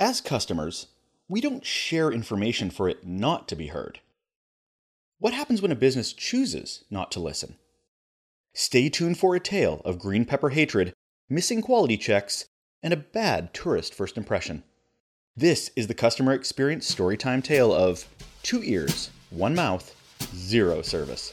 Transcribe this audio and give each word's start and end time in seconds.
As 0.00 0.20
customers, 0.20 0.86
we 1.28 1.40
don't 1.40 1.66
share 1.66 2.12
information 2.12 2.70
for 2.70 2.88
it 2.88 3.04
not 3.04 3.48
to 3.48 3.56
be 3.56 3.66
heard. 3.66 3.98
What 5.18 5.34
happens 5.34 5.60
when 5.60 5.72
a 5.72 5.76
business 5.76 6.12
chooses 6.12 6.84
not 6.88 7.10
to 7.12 7.20
listen? 7.20 7.56
Stay 8.54 8.88
tuned 8.88 9.18
for 9.18 9.34
a 9.34 9.40
tale 9.40 9.82
of 9.84 9.98
green 9.98 10.24
pepper 10.24 10.50
hatred, 10.50 10.92
missing 11.28 11.60
quality 11.60 11.96
checks, 11.96 12.46
and 12.80 12.92
a 12.92 12.96
bad 12.96 13.52
tourist 13.52 13.92
first 13.92 14.16
impression. 14.16 14.62
This 15.36 15.72
is 15.74 15.88
the 15.88 15.94
customer 15.94 16.32
experience 16.32 16.88
storytime 16.92 17.42
tale 17.42 17.74
of 17.74 18.06
two 18.44 18.62
ears, 18.62 19.10
one 19.30 19.56
mouth, 19.56 19.96
zero 20.32 20.80
service. 20.80 21.32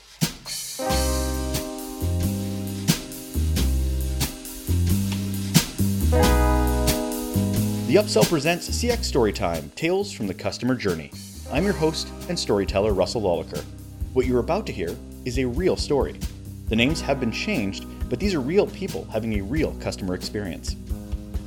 The 7.95 8.01
Upsell 8.01 8.27
presents 8.27 8.69
CX 8.69 9.09
Storytime 9.09 9.73
Tales 9.73 10.11
from 10.11 10.27
the 10.27 10.33
Customer 10.33 10.75
Journey. 10.75 11.11
I'm 11.49 11.63
your 11.63 11.71
host 11.71 12.09
and 12.27 12.37
storyteller, 12.37 12.91
Russell 12.91 13.21
Lolacher. 13.21 13.63
What 14.11 14.25
you're 14.25 14.41
about 14.41 14.65
to 14.65 14.73
hear 14.73 14.93
is 15.23 15.39
a 15.39 15.45
real 15.45 15.77
story. 15.77 16.19
The 16.67 16.75
names 16.75 16.99
have 16.99 17.21
been 17.21 17.31
changed, 17.31 17.85
but 18.09 18.19
these 18.19 18.33
are 18.33 18.41
real 18.41 18.67
people 18.67 19.05
having 19.05 19.39
a 19.39 19.43
real 19.43 19.73
customer 19.75 20.13
experience. 20.13 20.75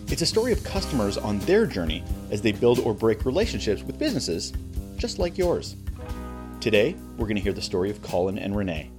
It's 0.06 0.22
a 0.22 0.26
story 0.26 0.52
of 0.52 0.64
customers 0.64 1.18
on 1.18 1.38
their 1.40 1.66
journey 1.66 2.02
as 2.30 2.40
they 2.40 2.52
build 2.52 2.78
or 2.78 2.94
break 2.94 3.26
relationships 3.26 3.82
with 3.82 3.98
businesses 3.98 4.54
just 4.96 5.18
like 5.18 5.36
yours. 5.36 5.76
Today, 6.62 6.96
we're 7.18 7.26
going 7.26 7.36
to 7.36 7.42
hear 7.42 7.52
the 7.52 7.60
story 7.60 7.90
of 7.90 8.00
Colin 8.00 8.38
and 8.38 8.56
Renee, 8.56 8.90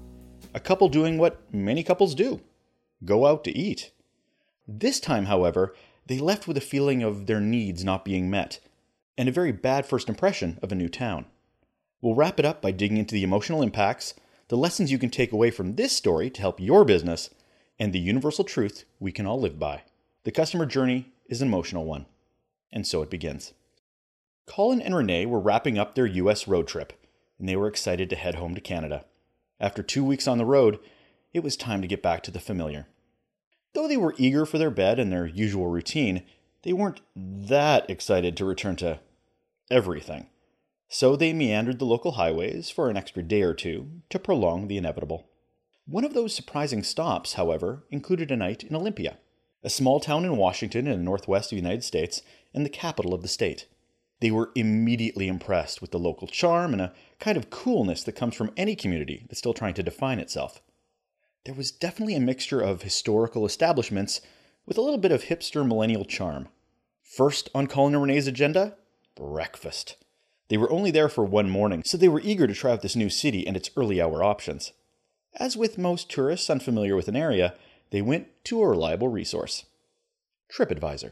a 0.54 0.60
couple 0.60 0.88
doing 0.88 1.18
what 1.18 1.42
many 1.52 1.82
couples 1.82 2.14
do 2.14 2.42
go 3.04 3.26
out 3.26 3.44
to 3.46 3.58
eat. 3.58 3.92
This 4.68 5.00
time, 5.00 5.26
however, 5.26 5.74
they 6.10 6.18
left 6.18 6.48
with 6.48 6.58
a 6.58 6.62
feeling 6.62 7.04
of 7.04 7.28
their 7.28 7.40
needs 7.40 7.84
not 7.84 8.04
being 8.04 8.32
met, 8.32 8.60
and 9.16 9.30
a 9.30 9.32
very 9.32 9.52
bad 9.52 9.86
first 9.86 10.10
impression 10.10 10.58
of 10.64 10.72
a 10.72 10.76
new 10.76 10.90
town. 10.90 11.24
We'll 12.02 12.16
wrap 12.16 12.40
it 12.40 12.46
up 12.46 12.64
by 12.64 12.72
digging 12.72 12.98
into 12.98 13.14
the 13.14 13.22
emotional 13.22 13.62
impacts, 13.62 14.16
the 14.48 14.58
lessons 14.58 14.92
you 14.92 14.98
can 14.98 15.12
take 15.12 15.32
away 15.32 15.52
from 15.52 15.76
this 15.76 15.96
story 15.96 16.32
to 16.32 16.42
help 16.42 16.60
your 16.60 16.84
business, 16.84 17.30
and 17.78 17.94
the 17.94 18.00
universal 18.00 18.44
truth 18.44 18.86
we 19.00 19.12
can 19.12 19.28
all 19.28 19.40
live 19.40 19.60
by. 19.60 19.84
The 20.24 20.32
customer 20.32 20.66
journey 20.66 21.12
is 21.28 21.44
an 21.44 21.48
emotional 21.48 21.86
one, 21.86 22.08
and 22.72 22.88
so 22.88 23.04
it 23.04 23.12
begins. 23.12 23.54
Colin 24.48 24.82
and 24.82 24.96
Renee 24.96 25.28
were 25.28 25.40
wrapping 25.40 25.78
up 25.78 25.94
their 25.94 26.08
US 26.08 26.48
road 26.48 26.68
trip, 26.68 26.94
and 27.38 27.48
they 27.48 27.56
were 27.56 27.68
excited 27.68 28.10
to 28.10 28.16
head 28.16 28.34
home 28.34 28.56
to 28.56 28.62
Canada. 28.62 29.06
After 29.60 29.84
two 29.84 30.04
weeks 30.04 30.28
on 30.28 30.40
the 30.40 30.46
road, 30.46 30.80
it 31.34 31.44
was 31.44 31.56
time 31.56 31.84
to 31.84 31.88
get 31.88 32.02
back 32.02 32.24
to 32.24 32.32
the 32.32 32.40
familiar. 32.40 32.88
Though 33.74 33.88
they 33.88 33.98
were 33.98 34.16
eager 34.18 34.46
for 34.46 34.58
their 34.58 34.72
bed 34.72 35.00
and 35.00 35.12
their 35.12 35.28
usual 35.28 35.68
routine, 35.68 36.24
they 36.64 36.74
weren't 36.74 37.02
that 37.16 37.90
excited 37.90 38.36
to 38.38 38.46
return 38.46 38.76
to 38.78 39.00
everything. 39.70 40.28
So 40.88 41.16
they 41.16 41.34
meandered 41.34 41.78
the 41.78 41.86
local 41.86 42.14
highways 42.14 42.72
for 42.72 42.90
an 42.90 42.98
extra 42.98 43.22
day 43.22 43.44
or 43.44 43.54
two 43.54 44.02
to 44.10 44.18
prolong 44.18 44.68
the 44.68 44.78
inevitable. 44.78 45.30
One 45.86 46.04
of 46.04 46.14
those 46.14 46.36
surprising 46.36 46.84
stops, 46.84 47.34
however, 47.34 47.84
included 47.92 48.32
a 48.32 48.36
night 48.36 48.64
in 48.64 48.76
Olympia, 48.76 49.20
a 49.64 49.70
small 49.70 50.00
town 50.00 50.26
in 50.26 50.38
Washington 50.38 50.88
in 50.88 50.98
the 50.98 51.04
northwest 51.04 51.48
of 51.48 51.58
the 51.58 51.62
United 51.62 51.84
States 51.84 52.24
and 52.54 52.66
the 52.66 52.70
capital 52.70 53.14
of 53.14 53.22
the 53.22 53.28
state. 53.28 53.68
They 54.20 54.32
were 54.32 54.52
immediately 54.56 55.28
impressed 55.28 55.80
with 55.80 55.92
the 55.92 56.00
local 56.00 56.28
charm 56.28 56.74
and 56.74 56.82
a 56.82 56.94
kind 57.20 57.38
of 57.38 57.52
coolness 57.52 58.04
that 58.04 58.14
comes 58.14 58.36
from 58.36 58.52
any 58.58 58.76
community 58.76 59.26
that's 59.30 59.40
still 59.40 59.54
trying 59.54 59.76
to 59.76 59.84
define 59.84 60.20
itself 60.20 60.62
there 61.46 61.56
was 61.56 61.72
definitely 61.72 62.16
a 62.16 62.20
mixture 62.20 62.62
of 62.62 62.82
historical 62.82 63.46
establishments 63.46 64.22
with 64.66 64.78
a 64.78 64.82
little 64.82 64.98
bit 64.98 65.12
of 65.12 65.24
hipster 65.24 65.66
millennial 65.66 66.06
charm. 66.06 66.48
First 67.02 67.50
on 67.56 67.68
Colin 67.68 67.96
and 67.96 68.04
Renee's 68.04 68.28
agenda, 68.28 68.76
breakfast. 69.16 69.96
They 70.50 70.58
were 70.58 70.72
only 70.72 70.92
there 70.92 71.10
for 71.10 71.24
one 71.24 71.50
morning, 71.50 71.84
so 71.86 71.98
they 71.98 72.08
were 72.08 72.22
eager 72.22 72.48
to 72.48 72.54
try 72.54 72.72
out 72.72 72.82
this 72.82 72.96
new 72.96 73.10
city 73.10 73.48
and 73.48 73.56
its 73.56 73.70
early 73.78 74.02
hour 74.02 74.24
options. 74.24 74.74
As 75.36 75.56
with 75.56 75.78
most 75.78 76.10
tourists 76.10 76.50
unfamiliar 76.50 76.96
with 76.96 77.08
an 77.08 77.16
area, 77.16 77.54
they 77.92 78.02
went 78.02 78.28
to 78.46 78.62
a 78.62 78.68
reliable 78.68 79.08
resource 79.08 79.66
TripAdvisor. 80.52 81.12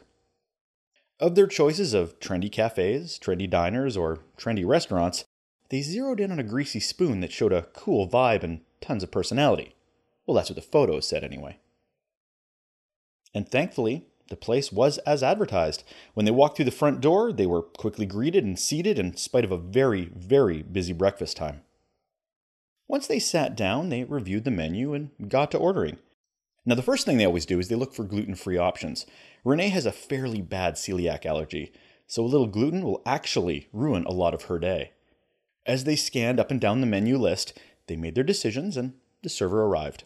Of 1.20 1.36
their 1.36 1.48
choices 1.48 1.94
of 1.94 2.20
trendy 2.20 2.52
cafes, 2.52 3.20
trendy 3.20 3.50
diners, 3.50 3.98
or 3.98 4.20
trendy 4.38 4.68
restaurants, 4.68 5.26
they 5.70 5.82
zeroed 5.82 6.20
in 6.20 6.32
on 6.32 6.40
a 6.40 6.44
greasy 6.44 6.80
spoon 6.80 7.22
that 7.22 7.32
showed 7.32 7.54
a 7.54 7.64
cool 7.74 8.08
vibe 8.08 8.44
and 8.44 8.62
tons 8.82 9.04
of 9.04 9.12
personality. 9.12 9.76
Well, 10.28 10.36
that's 10.36 10.50
what 10.50 10.58
the 10.58 10.62
photos 10.62 11.08
said 11.08 11.24
anyway. 11.24 11.58
And 13.34 13.48
thankfully, 13.48 14.06
the 14.30 14.36
place 14.36 14.72
was 14.72 14.98
as 15.00 15.24
advertised. 15.24 15.84
When 16.14 16.26
they 16.26 16.32
walked 16.32 16.58
through 16.58 16.66
the 16.66 16.72
front 16.72 17.00
door, 17.00 17.32
they 17.32 17.46
were 17.46 17.62
quickly 17.62 18.06
greeted 18.06 18.44
and 18.44 18.60
seated 18.60 19.00
in 19.00 19.16
spite 19.16 19.46
of 19.46 19.52
a 19.52 19.58
very, 19.58 20.12
very 20.14 20.62
busy 20.62 20.92
breakfast 20.92 21.38
time. 21.38 21.62
Once 22.90 23.08
they 23.08 23.20
sat 23.20 23.56
down, 23.56 23.90
they 23.90 24.04
reviewed 24.04 24.44
the 24.44 24.52
menu 24.52 24.94
and 24.94 25.12
got 25.30 25.52
to 25.52 25.58
ordering. 25.58 25.98
Now, 26.66 26.76
the 26.76 26.82
first 26.82 27.06
thing 27.06 27.18
they 27.18 27.26
always 27.26 27.46
do 27.46 27.60
is 27.60 27.70
they 27.70 27.76
look 27.76 27.94
for 27.94 28.04
gluten 28.04 28.36
free 28.36 28.58
options. 28.58 29.06
Renee 29.46 29.70
has 29.70 29.86
a 29.86 29.92
fairly 29.94 30.42
bad 30.42 30.76
celiac 30.76 31.26
allergy, 31.26 31.72
so 32.06 32.24
a 32.24 32.28
little 32.28 32.48
gluten 32.48 32.84
will 32.84 33.02
actually 33.06 33.70
ruin 33.72 34.04
a 34.06 34.12
lot 34.12 34.34
of 34.34 34.44
her 34.44 34.60
day. 34.60 34.92
As 35.66 35.86
they 35.86 35.96
scanned 35.96 36.40
up 36.40 36.52
and 36.52 36.60
down 36.60 36.82
the 36.82 36.88
menu 36.88 37.18
list, 37.18 37.58
they 37.88 37.96
made 37.96 38.16
their 38.16 38.24
decisions 38.24 38.76
and 38.76 38.94
the 39.24 39.30
server 39.30 39.64
arrived. 39.64 40.04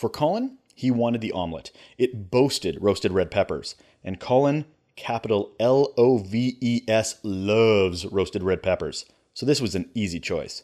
For 0.00 0.08
Colin, 0.08 0.56
he 0.74 0.90
wanted 0.90 1.20
the 1.20 1.32
omelet. 1.32 1.72
It 1.98 2.30
boasted 2.30 2.78
roasted 2.80 3.12
red 3.12 3.30
peppers, 3.30 3.74
and 4.02 4.18
Colin, 4.18 4.64
capital 4.96 5.52
L 5.60 5.92
O 5.98 6.16
V 6.16 6.56
E 6.58 6.80
S, 6.88 7.18
loves 7.22 8.06
roasted 8.06 8.42
red 8.42 8.62
peppers, 8.62 9.04
so 9.34 9.44
this 9.44 9.60
was 9.60 9.74
an 9.74 9.90
easy 9.92 10.18
choice. 10.18 10.62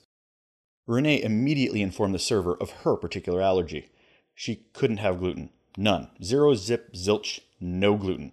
Renee 0.86 1.22
immediately 1.22 1.82
informed 1.82 2.14
the 2.14 2.18
server 2.18 2.54
of 2.54 2.70
her 2.70 2.96
particular 2.96 3.42
allergy. 3.42 3.90
She 4.34 4.64
couldn't 4.72 5.04
have 5.04 5.18
gluten. 5.18 5.50
None. 5.76 6.08
Zero 6.24 6.54
zip 6.54 6.94
zilch, 6.94 7.40
no 7.60 7.94
gluten. 7.96 8.32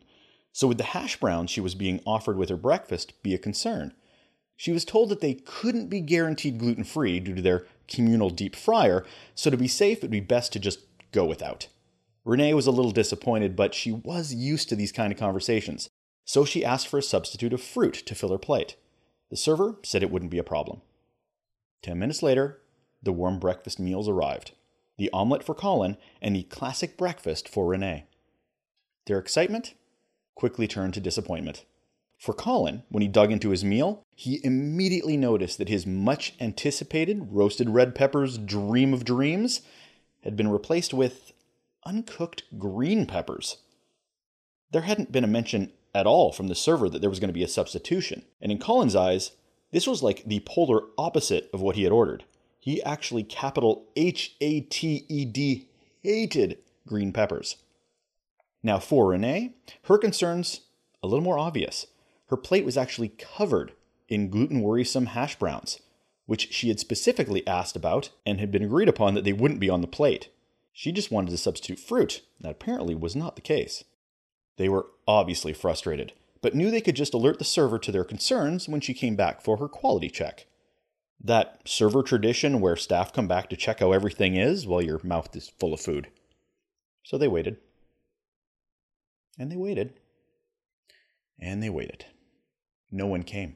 So 0.54 0.70
would 0.70 0.78
the 0.78 0.86
hash 0.86 1.20
browns 1.20 1.52
she 1.52 1.60
was 1.60 1.76
being 1.76 2.00
offered 2.06 2.38
with 2.38 2.48
her 2.48 2.56
breakfast 2.56 3.22
be 3.22 3.34
a 3.34 3.38
concern? 3.38 3.94
She 4.56 4.72
was 4.72 4.86
told 4.86 5.10
that 5.10 5.20
they 5.20 5.34
couldn't 5.34 5.90
be 5.90 6.00
guaranteed 6.00 6.60
gluten 6.60 6.86
free 6.86 7.20
due 7.20 7.36
to 7.36 7.42
their 7.42 7.66
communal 7.90 8.30
deep 8.30 8.56
fryer, 8.56 9.04
so 9.36 9.50
to 9.50 9.58
be 9.58 9.68
safe, 9.68 9.98
it'd 9.98 10.10
be 10.10 10.22
best 10.22 10.54
to 10.54 10.60
just 10.60 10.93
go 11.14 11.24
without. 11.24 11.68
Renee 12.26 12.54
was 12.54 12.68
a 12.68 12.72
little 12.72 12.92
disappointed, 12.92 13.56
but 13.56 13.74
she 13.74 13.92
was 13.92 14.34
used 14.34 14.68
to 14.70 14.76
these 14.76 14.92
kind 14.92 15.14
of 15.14 15.20
conversations, 15.20 15.90
so 16.26 16.44
she 16.44 16.66
asked 16.66 16.88
for 16.88 16.98
a 16.98 17.04
substitute 17.04 17.54
of 17.54 17.62
fruit 17.62 17.94
to 17.94 18.16
fill 18.16 18.32
her 18.32 18.38
plate. 18.38 18.76
The 19.30 19.38
server 19.38 19.78
said 19.84 20.04
it 20.04 20.12
wouldn't 20.12 20.32
be 20.32 20.38
a 20.38 20.44
problem. 20.44 20.82
Ten 21.82 22.00
minutes 22.00 22.24
later, 22.24 22.62
the 23.02 23.12
warm 23.12 23.40
breakfast 23.40 23.80
meals 23.80 24.10
arrived 24.10 24.52
the 24.98 25.10
omelet 25.12 25.44
for 25.44 25.56
Colin 25.56 25.98
and 26.22 26.36
the 26.36 26.44
classic 26.44 26.98
breakfast 26.98 27.50
for 27.50 27.66
Renee. 27.66 28.06
Their 29.08 29.18
excitement 29.18 29.74
quickly 30.36 30.68
turned 30.68 30.94
to 30.94 31.00
disappointment. 31.00 31.66
For 32.20 32.34
Colin, 32.34 32.84
when 32.90 33.02
he 33.02 33.08
dug 33.08 33.32
into 33.32 33.50
his 33.50 33.66
meal, 33.66 34.04
he 34.16 34.40
immediately 34.46 35.18
noticed 35.18 35.58
that 35.58 35.68
his 35.68 35.86
much 35.86 36.36
anticipated 36.40 37.28
roasted 37.32 37.72
red 37.72 37.96
peppers 37.96 38.38
dream 38.38 38.94
of 38.94 39.04
dreams 39.04 39.62
had 40.24 40.36
been 40.36 40.50
replaced 40.50 40.94
with 40.94 41.34
uncooked 41.86 42.44
green 42.58 43.06
peppers. 43.06 43.58
There 44.72 44.82
hadn't 44.82 45.12
been 45.12 45.24
a 45.24 45.28
mention 45.28 45.72
at 45.94 46.08
all 46.08 46.32
from 46.32 46.48
the 46.48 46.56
server 46.56 46.90
that 46.90 47.00
there 47.00 47.10
was 47.10 47.20
going 47.20 47.30
to 47.30 47.34
be 47.34 47.44
a 47.44 47.48
substitution, 47.48 48.24
and 48.42 48.52
in 48.52 48.58
Colin's 48.58 48.96
eyes, 48.96 49.32
this 49.72 49.88
was 49.88 50.02
like 50.02 50.24
the 50.26 50.42
polar 50.46 50.82
opposite 50.98 51.50
of 51.54 51.62
what 51.62 51.76
he 51.76 51.84
had 51.84 51.92
ordered. 51.92 52.24
He 52.60 52.82
actually 52.84 53.24
capital 53.24 53.86
H 53.96 54.36
A 54.40 54.62
T 54.62 55.06
E 55.10 55.26
D 55.26 55.68
hated 56.02 56.60
green 56.88 57.12
peppers. 57.12 57.58
Now, 58.64 58.80
for 58.80 59.10
Renee, 59.10 59.54
her 59.84 59.98
concerns 59.98 60.62
a 61.02 61.08
little 61.08 61.24
more 61.24 61.38
obvious. 61.38 61.88
Her 62.28 62.38
plate 62.38 62.66
was 62.66 62.78
actually 62.78 63.10
covered 63.10 63.74
in 64.08 64.30
gluten 64.30 64.62
worrisome 64.62 65.08
hash 65.08 65.38
browns 65.38 65.80
which 66.26 66.54
she 66.54 66.70
had 66.70 66.80
specifically 66.80 67.46
asked 67.48 67.76
about 67.76 68.10
and 68.26 68.40
had 68.40 68.52
been 68.52 68.64
agreed 68.64 68.90
upon 68.90 69.14
that 69.14 69.24
they 69.24 69.34
wouldn't 69.34 69.60
be 69.60 69.70
on 69.70 69.82
the 69.82 69.88
plate. 69.88 70.30
She 70.72 70.92
just 70.92 71.12
wanted 71.12 71.32
to 71.32 71.38
substitute 71.38 71.80
fruit. 71.80 72.22
That 72.40 72.52
apparently 72.52 72.96
was 72.96 73.16
not 73.16 73.36
the 73.36 73.42
case. 73.42 73.84
They 74.58 74.70
were 74.70 74.88
obviously 75.08 75.54
frustrated, 75.54 76.14
but 76.42 76.56
knew 76.56 76.72
they 76.72 76.82
could 76.82 76.96
just 76.96 77.14
alert 77.14 77.40
the 77.40 77.46
server 77.46 77.80
to 77.80 77.92
their 77.92 78.04
concerns 78.04 78.68
when 78.70 78.82
she 78.82 78.94
came 78.94 79.16
back 79.16 79.42
for 79.42 79.58
her 79.58 79.68
quality 79.68 80.10
check. 80.10 80.46
That 81.24 81.62
server 81.66 82.04
tradition 82.04 82.60
where 82.60 82.76
staff 82.76 83.14
come 83.14 83.28
back 83.28 83.50
to 83.50 83.56
check 83.56 83.80
how 83.80 83.92
everything 83.92 84.36
is 84.36 84.68
while 84.68 84.82
your 84.82 85.00
mouth 85.04 85.36
is 85.36 85.50
full 85.60 85.74
of 85.74 85.80
food. 85.80 86.10
So 87.04 87.18
they 87.18 87.28
waited. 87.28 87.58
And 89.38 89.52
they 89.52 89.56
waited. 89.56 89.94
And 91.40 91.64
they 91.64 91.70
waited. 91.70 92.06
No 92.92 93.08
one 93.08 93.24
came. 93.24 93.56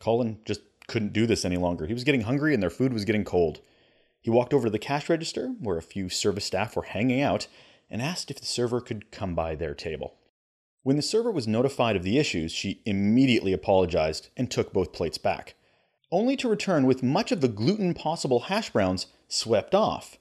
Colin 0.00 0.40
just 0.44 0.60
couldn't 0.86 1.12
do 1.12 1.26
this 1.26 1.44
any 1.44 1.56
longer. 1.56 1.86
He 1.86 1.94
was 1.94 2.04
getting 2.04 2.22
hungry 2.22 2.54
and 2.54 2.62
their 2.62 2.70
food 2.70 2.92
was 2.92 3.04
getting 3.04 3.24
cold. 3.24 3.60
He 4.20 4.30
walked 4.30 4.52
over 4.52 4.66
to 4.66 4.70
the 4.70 4.78
cash 4.78 5.08
register, 5.08 5.54
where 5.60 5.78
a 5.78 5.82
few 5.82 6.08
service 6.08 6.44
staff 6.44 6.76
were 6.76 6.82
hanging 6.82 7.20
out, 7.20 7.46
and 7.88 8.02
asked 8.02 8.30
if 8.30 8.40
the 8.40 8.46
server 8.46 8.80
could 8.80 9.10
come 9.10 9.34
by 9.34 9.54
their 9.54 9.74
table. 9.74 10.14
When 10.82 10.96
the 10.96 11.02
server 11.02 11.30
was 11.30 11.46
notified 11.46 11.96
of 11.96 12.02
the 12.02 12.18
issues, 12.18 12.52
she 12.52 12.82
immediately 12.84 13.52
apologized 13.52 14.28
and 14.36 14.50
took 14.50 14.72
both 14.72 14.92
plates 14.92 15.18
back, 15.18 15.54
only 16.10 16.36
to 16.36 16.48
return 16.48 16.86
with 16.86 17.02
much 17.02 17.30
of 17.30 17.40
the 17.40 17.48
gluten 17.48 17.94
possible 17.94 18.40
hash 18.40 18.70
browns 18.70 19.06
swept 19.28 19.74
off. 19.74 20.18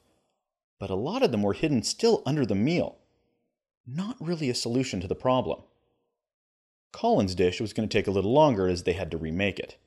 But 0.80 0.90
a 0.90 0.96
lot 0.96 1.24
of 1.24 1.32
them 1.32 1.42
were 1.42 1.54
hidden 1.54 1.84
still 1.84 2.22
under 2.26 2.46
the 2.46 2.56
meal. 2.56 2.98
Not 3.86 4.18
really 4.20 4.50
a 4.50 4.56
solution 4.56 5.00
to 5.02 5.08
the 5.08 5.16
problem. 5.16 5.62
Colin's 6.92 7.36
dish 7.36 7.62
was 7.62 7.74
going 7.74 7.88
to 7.88 7.98
take 7.98 8.08
a 8.08 8.12
little 8.12 8.34
longer 8.34 8.68
as 8.68 8.84
they 8.84 8.94
had 8.94 9.12
to 9.12 9.18
remake 9.18 9.60
it. 9.60 9.78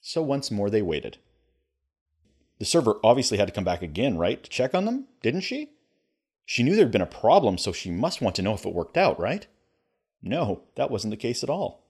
So 0.00 0.22
once 0.22 0.50
more 0.50 0.70
they 0.70 0.82
waited. 0.82 1.18
The 2.58 2.64
server 2.64 2.98
obviously 3.04 3.38
had 3.38 3.46
to 3.48 3.54
come 3.54 3.64
back 3.64 3.82
again, 3.82 4.16
right, 4.18 4.42
to 4.42 4.50
check 4.50 4.74
on 4.74 4.84
them, 4.84 5.06
didn't 5.22 5.42
she? 5.42 5.70
She 6.44 6.62
knew 6.62 6.74
there'd 6.74 6.90
been 6.90 7.02
a 7.02 7.06
problem, 7.06 7.58
so 7.58 7.72
she 7.72 7.90
must 7.90 8.20
want 8.20 8.34
to 8.36 8.42
know 8.42 8.54
if 8.54 8.64
it 8.64 8.74
worked 8.74 8.96
out, 8.96 9.20
right? 9.20 9.46
No, 10.22 10.62
that 10.74 10.90
wasn't 10.90 11.10
the 11.10 11.16
case 11.16 11.42
at 11.42 11.50
all. 11.50 11.84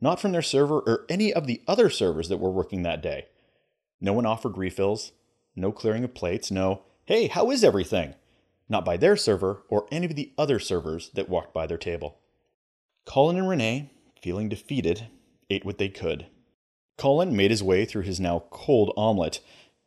Not 0.00 0.20
from 0.20 0.32
their 0.32 0.42
server 0.42 0.80
or 0.80 1.04
any 1.08 1.32
of 1.32 1.46
the 1.46 1.62
other 1.66 1.90
servers 1.90 2.28
that 2.28 2.38
were 2.38 2.50
working 2.50 2.82
that 2.82 3.02
day. 3.02 3.26
No 4.00 4.12
one 4.12 4.26
offered 4.26 4.56
refills, 4.56 5.12
no 5.56 5.72
clearing 5.72 6.04
of 6.04 6.14
plates, 6.14 6.50
no, 6.50 6.82
hey, 7.06 7.26
how 7.26 7.50
is 7.50 7.64
everything? 7.64 8.14
Not 8.68 8.84
by 8.84 8.96
their 8.96 9.16
server 9.16 9.62
or 9.68 9.86
any 9.90 10.06
of 10.06 10.14
the 10.14 10.32
other 10.38 10.58
servers 10.58 11.10
that 11.14 11.28
walked 11.28 11.52
by 11.52 11.66
their 11.66 11.78
table. 11.78 12.18
Colin 13.04 13.36
and 13.36 13.48
Renee, 13.48 13.90
feeling 14.20 14.48
defeated, 14.48 15.08
ate 15.50 15.64
what 15.64 15.78
they 15.78 15.88
could. 15.88 16.26
Colin 16.96 17.36
made 17.36 17.50
his 17.50 17.62
way 17.62 17.84
through 17.84 18.02
his 18.02 18.20
now 18.20 18.44
cold 18.50 18.92
omelet. 18.96 19.40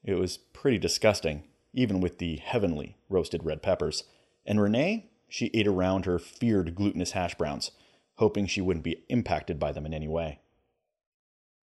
It 0.04 0.16
was 0.16 0.38
pretty 0.38 0.78
disgusting, 0.78 1.44
even 1.74 2.02
with 2.02 2.20
the 2.20 2.38
heavenly 2.38 2.98
roasted 3.10 3.44
red 3.44 3.62
peppers. 3.62 4.04
And 4.46 4.62
Renee, 4.62 5.10
she 5.30 5.52
ate 5.54 5.68
around 5.68 6.06
her 6.06 6.20
feared 6.20 6.76
glutinous 6.76 7.12
hash 7.12 7.36
browns, 7.36 7.72
hoping 8.16 8.46
she 8.46 8.62
wouldn't 8.62 8.84
be 8.84 9.04
impacted 9.10 9.60
by 9.60 9.72
them 9.72 9.86
in 9.86 9.94
any 9.94 10.08
way. 10.08 10.40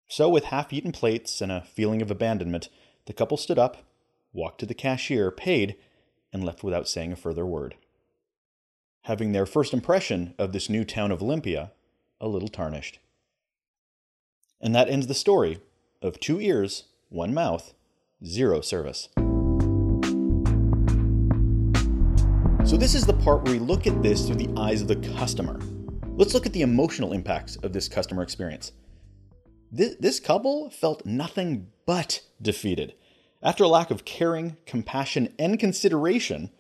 So, 0.09 0.29
with 0.29 0.45
half 0.45 0.73
eaten 0.73 0.93
plates 0.93 1.41
and 1.41 1.53
a 1.53 1.63
feeling 1.63 2.03
of 2.03 2.11
abandonment, 2.11 2.69
the 3.07 3.13
couple 3.13 3.37
stood 3.37 3.59
up, 3.59 3.79
walked 4.33 4.61
to 4.61 4.67
the 4.67 4.75
cashier, 4.75 5.31
paid, 5.31 5.77
and 6.33 6.45
left 6.45 6.63
without 6.63 6.89
saying 6.89 7.13
a 7.13 7.17
further 7.17 7.47
word. 7.47 7.77
Having 9.05 9.33
their 9.33 9.47
first 9.47 9.73
impression 9.73 10.35
of 10.39 10.53
this 10.53 10.69
new 10.69 10.85
town 10.85 11.11
of 11.11 11.23
Olympia 11.23 11.73
a 12.21 12.29
little 12.29 12.49
tarnished. 12.49 12.99
And 14.61 14.75
that 14.75 14.91
ends 14.91 15.07
the 15.07 15.15
story 15.15 15.61
of 16.03 16.21
two 16.21 16.39
ears, 16.39 16.85
one 17.09 17.33
mouth, 17.33 17.73
zero 18.23 18.61
service. 18.61 19.09
So, 22.69 22.77
this 22.77 22.95
is 22.95 23.07
the 23.07 23.19
part 23.25 23.43
where 23.43 23.55
we 23.55 23.59
look 23.59 23.87
at 23.87 24.03
this 24.03 24.27
through 24.27 24.37
the 24.37 24.53
eyes 24.57 24.83
of 24.83 24.89
the 24.89 24.97
customer. 25.17 25.59
Let's 26.09 26.35
look 26.35 26.45
at 26.45 26.53
the 26.53 26.61
emotional 26.61 27.15
impacts 27.15 27.57
of 27.57 27.73
this 27.73 27.89
customer 27.89 28.23
experience. 28.23 28.73
This, 29.73 29.97
this 29.99 30.21
couple 30.21 30.69
felt 30.69 31.07
nothing 31.07 31.69
but 31.87 32.21
defeated. 32.43 32.95
After 33.43 33.65
a 33.65 33.69
lack 33.69 33.91
of 33.91 34.05
caring, 34.05 34.59
compassion, 34.67 35.33
and 35.39 35.59
consideration 35.59 36.51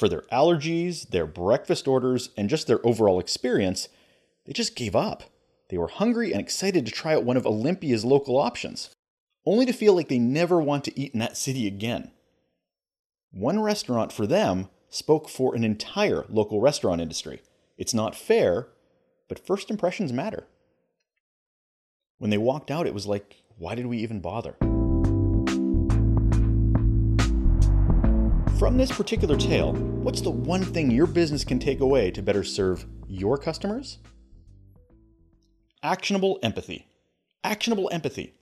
for 0.00 0.08
their 0.08 0.22
allergies, 0.32 1.10
their 1.10 1.26
breakfast 1.26 1.86
orders, 1.86 2.30
and 2.34 2.48
just 2.48 2.66
their 2.66 2.84
overall 2.84 3.20
experience, 3.20 3.88
they 4.46 4.52
just 4.54 4.74
gave 4.74 4.96
up. 4.96 5.24
They 5.68 5.76
were 5.76 5.88
hungry 5.88 6.32
and 6.32 6.40
excited 6.40 6.86
to 6.86 6.90
try 6.90 7.14
out 7.14 7.24
one 7.24 7.36
of 7.36 7.46
Olympia's 7.46 8.04
local 8.04 8.38
options, 8.38 8.88
only 9.44 9.66
to 9.66 9.74
feel 9.74 9.94
like 9.94 10.08
they 10.08 10.18
never 10.18 10.60
want 10.60 10.84
to 10.84 10.98
eat 10.98 11.12
in 11.12 11.20
that 11.20 11.36
city 11.36 11.66
again. 11.66 12.10
One 13.30 13.60
restaurant 13.60 14.10
for 14.10 14.26
them 14.26 14.70
spoke 14.88 15.28
for 15.28 15.54
an 15.54 15.64
entire 15.64 16.24
local 16.30 16.60
restaurant 16.60 17.02
industry. 17.02 17.42
It's 17.76 17.94
not 17.94 18.16
fair, 18.16 18.68
but 19.28 19.46
first 19.46 19.70
impressions 19.70 20.14
matter. 20.14 20.46
When 22.16 22.30
they 22.30 22.38
walked 22.38 22.70
out, 22.70 22.86
it 22.86 22.94
was 22.94 23.06
like, 23.06 23.36
why 23.58 23.74
did 23.74 23.86
we 23.86 23.98
even 23.98 24.20
bother? 24.20 24.56
From 28.60 28.76
this 28.76 28.92
particular 28.92 29.38
tale, 29.38 29.72
what's 29.72 30.20
the 30.20 30.28
one 30.30 30.62
thing 30.62 30.90
your 30.90 31.06
business 31.06 31.46
can 31.46 31.58
take 31.58 31.80
away 31.80 32.10
to 32.10 32.20
better 32.20 32.44
serve 32.44 32.84
your 33.08 33.38
customers? 33.38 33.96
Actionable 35.82 36.38
empathy. 36.42 36.86
Actionable 37.42 37.88
empathy. 37.90 38.34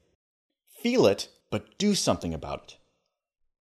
Feel 0.83 1.07
it, 1.07 1.29
but 1.53 1.79
do 1.79 1.95
something 1.95 2.35
about 2.35 2.63
it. 2.65 2.77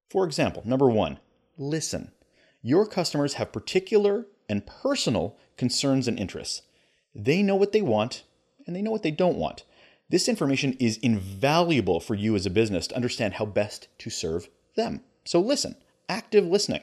For 0.08 0.25
example, 0.25 0.62
number 0.64 0.88
one, 0.88 1.19
listen. 1.58 2.12
Your 2.62 2.87
customers 2.87 3.35
have 3.35 3.52
particular 3.52 4.26
and 4.49 4.67
personal 4.67 5.37
concerns 5.59 6.09
and 6.09 6.19
interests. 6.19 6.62
They 7.14 7.43
know 7.43 7.56
what 7.56 7.73
they 7.73 7.82
want 7.82 8.23
and 8.67 8.75
they 8.75 8.81
know 8.81 8.93
what 8.93 9.02
they 9.02 9.11
don't 9.11 9.37
want. 9.37 9.64
This 10.09 10.26
information 10.26 10.73
is 10.81 10.97
invaluable 10.97 12.00
for 12.00 12.14
you 12.14 12.35
as 12.35 12.47
a 12.47 12.50
business 12.50 12.87
to 12.87 12.97
understand 12.97 13.35
how 13.35 13.44
best 13.44 13.88
to 13.99 14.09
serve 14.09 14.49
them. 14.75 15.02
So 15.26 15.38
listen 15.38 15.76
active 16.08 16.44
listening. 16.44 16.82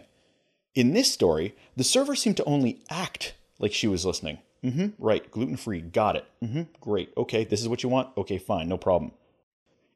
In 0.76 0.94
this 0.94 1.12
story, 1.12 1.56
the 1.76 1.84
server 1.84 2.16
seemed 2.16 2.38
to 2.38 2.46
only 2.46 2.84
act 2.90 3.36
like 3.60 3.74
she 3.74 3.88
was 3.88 4.06
listening. 4.06 4.40
Mm-hmm, 4.64 4.88
right, 4.98 5.30
gluten 5.30 5.58
free, 5.58 5.82
got 5.82 6.16
it. 6.16 6.26
Mm-hmm, 6.44 6.64
great, 6.80 7.12
okay, 7.18 7.44
this 7.44 7.62
is 7.62 7.68
what 7.68 7.84
you 7.84 7.90
want? 7.90 8.16
Okay, 8.18 8.38
fine, 8.38 8.70
no 8.70 8.78
problem. 8.78 9.12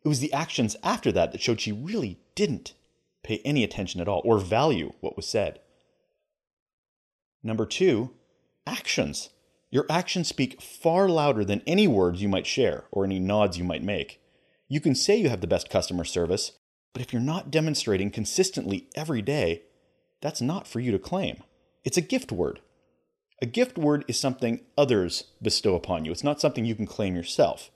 It 0.04 0.08
was 0.08 0.20
the 0.20 0.34
actions 0.34 0.76
after 0.84 1.12
that 1.12 1.32
that 1.32 1.42
showed 1.42 1.62
she 1.62 1.72
really 1.72 2.20
didn't 2.36 2.74
pay 3.24 3.42
any 3.44 3.64
attention 3.64 4.00
at 4.02 4.08
all 4.08 4.22
or 4.24 4.40
value 4.40 4.94
what 5.00 5.16
was 5.16 5.28
said. 5.28 5.60
Number 7.44 7.66
two, 7.66 8.12
actions. 8.66 9.30
Your 9.70 9.86
actions 9.90 10.28
speak 10.28 10.62
far 10.62 11.10
louder 11.10 11.44
than 11.44 11.62
any 11.68 11.88
words 11.88 12.22
you 12.22 12.30
might 12.30 12.48
share 12.48 12.86
or 12.92 13.04
any 13.04 13.20
nods 13.20 13.58
you 13.58 13.64
might 13.64 13.84
make. 13.84 14.22
You 14.70 14.80
can 14.80 14.96
say 14.96 15.16
you 15.18 15.30
have 15.30 15.42
the 15.42 15.48
best 15.48 15.70
customer 15.70 16.04
service, 16.04 16.54
but 16.98 17.06
if 17.06 17.14
you're 17.14 17.22
not 17.22 17.52
demonstrating 17.52 18.10
consistently 18.10 18.90
every 18.96 19.22
day, 19.22 19.62
that's 20.20 20.42
not 20.42 20.66
for 20.66 20.80
you 20.80 20.92
to 20.92 20.98
claim. 20.98 21.44
It's 21.84 21.96
a 21.96 22.02
gift 22.02 22.32
word. 22.32 22.60
A 23.40 23.46
gift 23.46 23.78
word 23.78 24.04
is 24.08 24.20
something 24.20 24.62
others 24.76 25.26
bestow 25.40 25.76
upon 25.76 26.06
you, 26.06 26.12
it's 26.12 26.24
not 26.24 26.42
something 26.42 26.66
you 26.66 26.74
can 26.74 26.88
claim 26.88 27.16
yourself. 27.16 27.70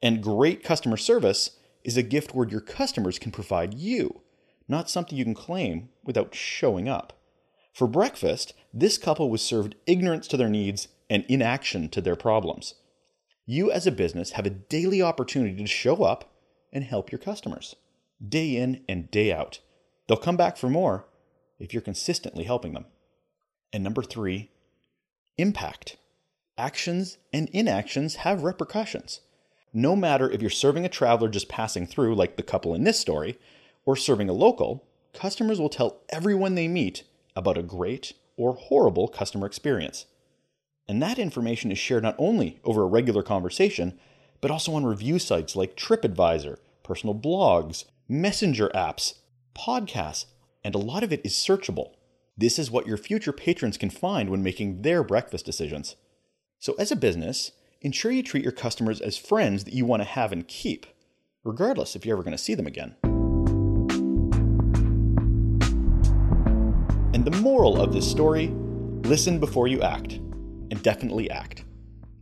And 0.00 0.22
great 0.22 0.62
customer 0.62 0.96
service 0.96 1.58
is 1.82 1.96
a 1.96 2.04
gift 2.04 2.36
word 2.36 2.52
your 2.52 2.60
customers 2.60 3.18
can 3.18 3.32
provide 3.32 3.74
you, 3.74 4.20
not 4.68 4.88
something 4.88 5.18
you 5.18 5.24
can 5.24 5.34
claim 5.34 5.88
without 6.04 6.32
showing 6.32 6.88
up. 6.88 7.14
For 7.74 7.88
breakfast, 7.88 8.54
this 8.72 8.96
couple 8.96 9.28
was 9.28 9.42
served 9.42 9.74
ignorance 9.88 10.28
to 10.28 10.36
their 10.36 10.48
needs 10.48 10.86
and 11.10 11.24
inaction 11.28 11.88
to 11.88 12.00
their 12.00 12.14
problems. 12.14 12.74
You, 13.44 13.72
as 13.72 13.88
a 13.88 13.90
business, 13.90 14.30
have 14.34 14.46
a 14.46 14.50
daily 14.50 15.02
opportunity 15.02 15.56
to 15.56 15.66
show 15.66 16.04
up 16.04 16.32
and 16.72 16.84
help 16.84 17.10
your 17.10 17.18
customers 17.18 17.74
day 18.26 18.56
in 18.56 18.82
and 18.88 19.10
day 19.10 19.32
out. 19.32 19.60
They'll 20.06 20.16
come 20.16 20.36
back 20.36 20.56
for 20.56 20.68
more 20.68 21.06
if 21.58 21.72
you're 21.72 21.82
consistently 21.82 22.44
helping 22.44 22.72
them. 22.72 22.86
And 23.72 23.84
number 23.84 24.02
three, 24.02 24.50
impact. 25.36 25.96
Actions 26.56 27.18
and 27.32 27.48
inactions 27.50 28.16
have 28.16 28.42
repercussions. 28.42 29.20
No 29.72 29.94
matter 29.94 30.30
if 30.30 30.40
you're 30.40 30.50
serving 30.50 30.84
a 30.84 30.88
traveler 30.88 31.28
just 31.28 31.48
passing 31.48 31.86
through, 31.86 32.14
like 32.14 32.36
the 32.36 32.42
couple 32.42 32.74
in 32.74 32.84
this 32.84 32.98
story, 32.98 33.38
or 33.84 33.96
serving 33.96 34.28
a 34.28 34.32
local, 34.32 34.84
customers 35.12 35.60
will 35.60 35.68
tell 35.68 36.00
everyone 36.08 36.54
they 36.54 36.68
meet 36.68 37.04
about 37.36 37.58
a 37.58 37.62
great 37.62 38.14
or 38.36 38.54
horrible 38.54 39.08
customer 39.08 39.46
experience. 39.46 40.06
And 40.88 41.02
that 41.02 41.18
information 41.18 41.70
is 41.70 41.78
shared 41.78 42.02
not 42.02 42.16
only 42.18 42.60
over 42.64 42.82
a 42.82 42.86
regular 42.86 43.22
conversation, 43.22 43.98
but 44.40 44.50
also 44.50 44.72
on 44.74 44.86
review 44.86 45.18
sites 45.18 45.54
like 45.54 45.76
TripAdvisor, 45.76 46.56
personal 46.82 47.14
blogs, 47.14 47.84
messenger 48.08 48.70
apps, 48.74 49.14
podcasts, 49.54 50.24
and 50.64 50.74
a 50.74 50.78
lot 50.78 51.04
of 51.04 51.12
it 51.12 51.20
is 51.24 51.34
searchable. 51.34 51.92
This 52.38 52.58
is 52.58 52.70
what 52.70 52.86
your 52.86 52.96
future 52.96 53.32
patrons 53.32 53.76
can 53.76 53.90
find 53.90 54.30
when 54.30 54.42
making 54.42 54.80
their 54.80 55.02
breakfast 55.02 55.44
decisions. 55.44 55.96
So, 56.58 56.74
as 56.78 56.90
a 56.90 56.96
business, 56.96 57.52
ensure 57.82 58.10
you 58.10 58.22
treat 58.22 58.42
your 58.42 58.52
customers 58.52 59.02
as 59.02 59.18
friends 59.18 59.64
that 59.64 59.74
you 59.74 59.84
want 59.84 60.00
to 60.00 60.08
have 60.08 60.32
and 60.32 60.48
keep, 60.48 60.86
regardless 61.44 61.94
if 61.94 62.06
you're 62.06 62.16
ever 62.16 62.22
going 62.22 62.36
to 62.36 62.42
see 62.42 62.54
them 62.54 62.66
again. 62.66 62.96
And 67.12 67.24
the 67.24 67.38
moral 67.42 67.80
of 67.80 67.92
this 67.92 68.10
story 68.10 68.48
listen 69.04 69.38
before 69.38 69.68
you 69.68 69.82
act, 69.82 70.14
and 70.70 70.82
definitely 70.82 71.30
act. 71.30 71.64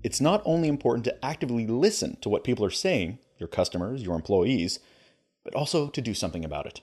It's 0.02 0.21
not 0.21 0.43
only 0.45 0.69
important 0.69 1.05
to 1.05 1.25
actively 1.25 1.66
listen 1.66 2.16
to 2.23 2.28
what 2.28 2.45
people 2.45 2.64
are 2.64 2.71
saying, 2.71 3.19
your 3.38 3.49
customers, 3.49 4.02
your 4.02 4.14
employees, 4.14 4.81
but 5.46 5.54
also 5.54 5.88
to 5.88 6.02
do 6.02 6.12
something 6.12 6.44
about 6.44 6.66
it. 6.66 6.80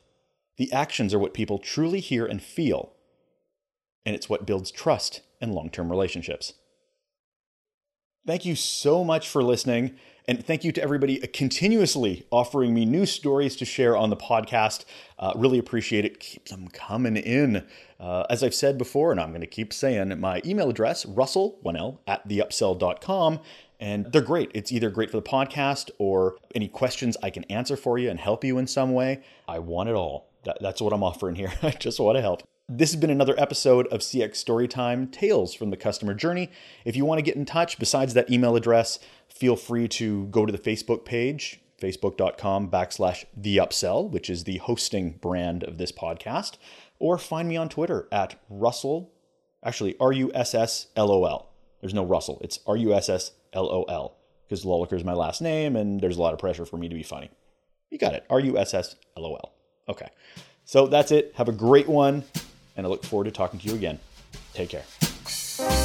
The 0.58 0.72
actions 0.72 1.14
are 1.14 1.20
what 1.20 1.34
people 1.34 1.60
truly 1.60 2.00
hear 2.00 2.26
and 2.26 2.42
feel, 2.42 2.94
and 4.06 4.16
it's 4.16 4.30
what 4.30 4.46
builds 4.46 4.72
trust 4.72 5.20
and 5.42 5.54
long 5.54 5.70
term 5.70 5.92
relationships. 5.92 6.54
Thank 8.26 8.46
you 8.46 8.56
so 8.56 9.04
much 9.04 9.28
for 9.28 9.44
listening. 9.44 9.98
And 10.30 10.46
thank 10.46 10.64
you 10.64 10.72
to 10.72 10.82
everybody 10.82 11.18
continuously 11.18 12.26
offering 12.32 12.74
me 12.74 12.86
new 12.86 13.06
stories 13.06 13.58
to 13.58 13.66
share 13.66 13.98
on 13.98 14.10
the 14.10 14.16
podcast. 14.16 14.86
Uh, 15.20 15.34
really 15.36 15.60
appreciate 15.60 16.06
it. 16.06 16.22
Keep 16.22 16.48
them 16.48 16.70
coming 16.70 17.18
in. 17.18 17.66
Uh, 18.00 18.24
as 18.30 18.42
I've 18.42 18.54
said 18.54 18.78
before, 18.78 19.12
and 19.12 19.20
I'm 19.20 19.32
going 19.32 19.42
to 19.42 19.48
keep 19.48 19.74
saying, 19.74 20.18
my 20.22 20.42
email 20.46 20.70
address, 20.70 21.04
russell1l 21.04 22.00
at 22.08 22.26
theupsell.com. 22.26 23.42
And 23.84 24.06
they're 24.14 24.22
great. 24.22 24.50
It's 24.54 24.72
either 24.72 24.90
great 24.90 25.12
for 25.12 25.18
the 25.18 25.30
podcast 25.30 25.92
or 25.98 26.38
any 26.56 26.70
questions 26.70 27.18
I 27.22 27.30
can 27.30 27.44
answer 27.46 27.76
for 27.76 27.98
you 27.98 28.10
and 28.10 28.18
help 28.18 28.46
you 28.46 28.58
in 28.58 28.66
some 28.66 28.94
way. 28.94 29.24
I 29.46 29.60
want 29.60 29.90
it 29.90 29.96
all. 29.96 30.30
That, 30.46 30.58
that's 30.62 30.82
what 30.82 30.94
I'm 30.94 31.04
offering 31.04 31.36
here. 31.36 31.52
I 31.62 31.72
just 31.72 32.00
want 32.00 32.16
to 32.16 32.22
help. 32.22 32.44
This 32.70 32.94
has 32.94 33.02
been 33.02 33.10
another 33.10 33.36
episode 33.38 33.88
of 33.88 34.00
CX 34.00 34.42
Storytime 34.42 35.12
Tales 35.12 35.54
from 35.54 35.70
the 35.70 35.76
Customer 35.76 36.14
Journey. 36.14 36.50
If 36.86 36.96
you 36.96 37.04
want 37.04 37.20
to 37.20 37.24
get 37.24 37.36
in 37.36 37.44
touch, 37.44 37.78
besides 37.78 38.14
that 38.14 38.32
email 38.32 38.56
address, 38.56 39.00
feel 39.28 39.58
free 39.58 39.90
to 39.90 40.28
go 40.28 40.46
to 40.46 40.52
the 40.54 40.58
Facebook 40.58 41.04
page, 41.04 41.60
facebook.com 41.82 42.72
backslash 42.72 43.26
the 43.36 43.58
upsell, 43.58 44.10
which 44.10 44.30
is 44.30 44.46
the 44.46 44.60
hosting 44.60 45.18
brand 45.20 45.62
of 45.66 45.78
this 45.78 45.92
podcast, 45.92 46.54
or 47.00 47.18
find 47.18 47.50
me 47.50 47.58
on 47.58 47.68
Twitter 47.68 48.08
at 48.14 48.40
Russell, 48.50 49.12
actually 49.62 49.98
R 50.00 50.14
U 50.14 50.32
S 50.34 50.56
S 50.56 50.88
L 50.96 51.12
O 51.12 51.26
L. 51.26 51.53
There's 51.84 51.94
no 51.94 52.06
Russell, 52.06 52.40
it's 52.42 52.60
R 52.66 52.78
U 52.78 52.94
S 52.94 53.10
S 53.10 53.34
L 53.52 53.66
O 53.66 53.84
L, 53.84 54.16
because 54.46 54.64
Lolacher 54.64 54.94
is 54.94 55.04
my 55.04 55.12
last 55.12 55.42
name 55.42 55.76
and 55.76 56.00
there's 56.00 56.16
a 56.16 56.22
lot 56.22 56.32
of 56.32 56.40
pressure 56.40 56.66
for 56.66 56.78
me 56.78 56.88
to 56.88 56.96
be 56.96 57.04
funny. 57.04 57.30
You 57.90 57.98
got 57.98 58.14
it, 58.14 58.24
R 58.30 58.40
U 58.40 58.58
S 58.58 58.74
S 58.74 58.96
L 59.18 59.26
O 59.26 59.36
L. 59.36 59.52
Okay. 59.90 60.08
So 60.64 60.88
that's 60.88 61.12
it. 61.12 61.34
Have 61.36 61.50
a 61.50 61.52
great 61.52 61.90
one, 61.90 62.24
and 62.78 62.86
I 62.88 62.90
look 62.90 63.04
forward 63.04 63.26
to 63.26 63.32
talking 63.32 63.60
to 63.60 63.68
you 63.68 63.76
again. 63.76 64.00
Take 64.54 64.70
care. 64.70 65.83